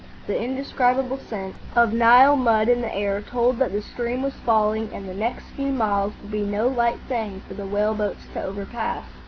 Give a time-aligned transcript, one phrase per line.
[0.25, 4.89] The indescribable scent of Nile mud in the air told that the stream was falling
[4.91, 8.41] and the next few miles would be no light thing for the whale boats to
[8.41, 9.05] overpass.